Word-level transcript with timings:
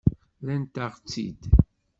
Rrant-aɣ-tt-id. 0.41 1.41